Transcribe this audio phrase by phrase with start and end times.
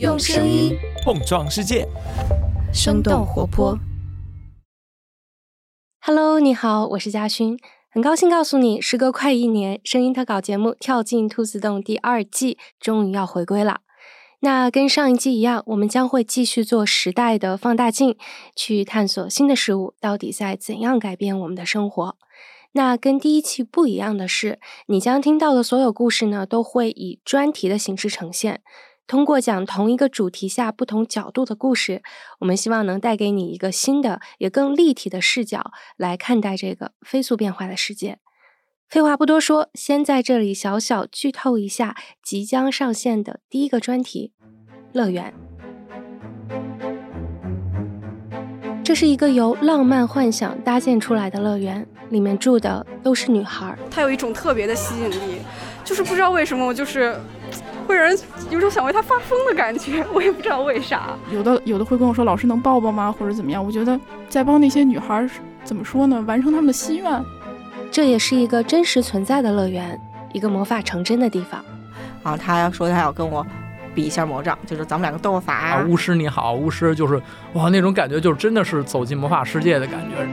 [0.00, 1.86] 用声音碰撞世界，
[2.72, 3.78] 生动活泼。
[6.00, 7.56] Hello，你好，我是嘉勋，
[7.92, 13.82] 很高兴告诉你，时隔快一年，声音特稿节目《跳进兔子洞》第二季终于要回归了。
[14.40, 18.16] 那跟上一季一样，我们将会继续做时代的放大镜，
[18.56, 22.16] 去探索新的事物到底在怎样改变我们的生活。
[22.72, 24.58] 那跟第一期不一样的是，
[24.88, 28.60] 你将听到的所有故事呢，都会以专题的形式呈现。
[29.06, 32.02] 通过讲同一个主题下不同角度的故事，
[32.40, 38.18] 我们希望能带给你一个新的也更立体的视角来看待这个飞速变化的世界。
[38.88, 44.32] 废话不多说，先在这里小小剧透一下即将上线的第一个专题——
[44.92, 45.34] 乐园。
[48.82, 53.76] 这是一个由浪漫幻想搭建出来的乐园，里面住的都是女孩。
[53.90, 55.40] 它有一种特别的吸引力，
[55.82, 57.18] 就是不知道为什么，我就是
[57.84, 58.18] 会让人
[58.50, 60.04] 有种想为他发疯的感觉。
[60.12, 61.10] 我也不知道为啥。
[61.30, 63.14] 有的有的会跟我说：“老师能抱抱吗？
[63.16, 65.28] 或者怎么样？”我觉得在帮那些女孩
[65.62, 66.22] 怎么说呢？
[66.26, 67.24] 完成她们的心愿。
[67.90, 70.00] 这也是一个真实存在的乐园，
[70.32, 71.64] 一个魔法成真的地方。
[72.22, 73.46] 然后他要说他要跟我。
[73.94, 75.84] 比一下魔杖，就是咱们两个斗个法啊！
[75.88, 77.14] 巫师你好，巫师就是
[77.52, 80.26] 哇，那种感觉就是真的是走进魔法世界的感觉。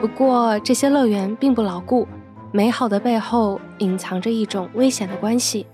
[0.00, 2.06] 不过这些乐园并不牢固，
[2.52, 5.66] 美好的背后隐藏着一种危险的关系。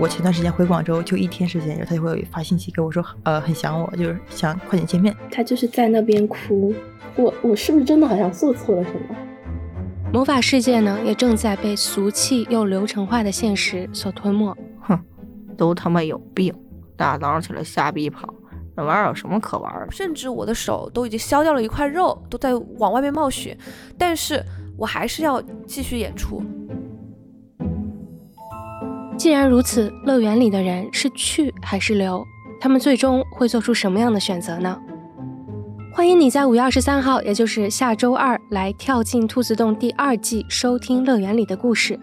[0.00, 5.14] 我前段时间回广州，就一天时间，他就会发信息给我说，呃，很想我，就是想快点见面。
[5.30, 6.74] 他就是在那边哭，
[7.14, 9.16] 我我是不是真的好像做错了什么？
[10.12, 14.52] 魔法世界呢，也正在被俗气又流程化的现实所吞没。
[14.80, 14.98] 哼。
[15.56, 16.52] 都他妈有病！
[16.96, 18.34] 大早上起来瞎逼跑，
[18.74, 19.92] 那玩意儿有什么可玩的？
[19.92, 23.56] 甚至我的手都已经削掉了一块肉，都在往外面冒血，
[23.96, 24.44] 但是
[24.76, 26.42] 我还是要继续演出。
[29.16, 32.24] 既然如此，乐园里的人是去还是留？
[32.60, 34.78] 他们最终会做出什么样的选择呢？
[35.92, 41.98] 欢迎你在五月二十三号，也就是下周二，来跳进兔子洞第二季，收听乐园里的故事。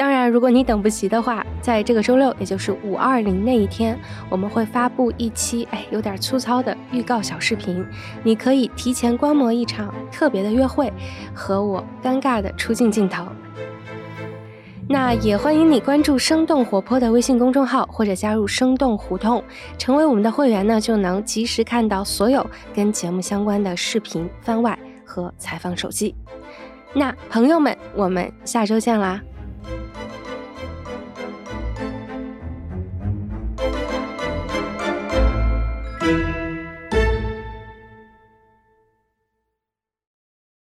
[0.00, 4.00] 当然，如果你等不及的话，在这个周六，也就是五二零那一天，
[4.30, 7.84] 我们会发布一期哎有点粗糙的预告小视频，
[8.22, 10.90] 你可以提前观摩一场特别的约会
[11.34, 13.26] 和我尴尬的出镜镜头。
[14.88, 19.44] 那也欢迎你关注生动活泼的微信公众号，或者加入生动胡同，
[19.76, 26.14] 成为我们的会员呢，就能及时看到所有跟节目相关的视频番外和采访手记。
[26.94, 29.20] 那朋友们，我们下周见啦！